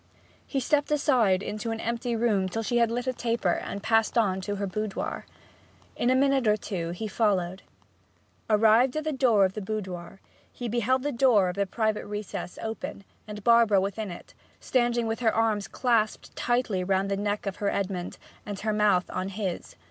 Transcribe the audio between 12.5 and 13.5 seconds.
open, and